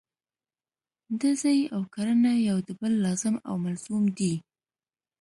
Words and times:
ډزې 1.19 1.57
او 1.75 1.81
کرنه 1.93 2.31
یو 2.47 2.57
د 2.67 2.69
بل 2.79 2.93
لازم 3.05 3.35
او 3.47 3.55
ملزوم 3.65 4.03
دي. 4.17 4.33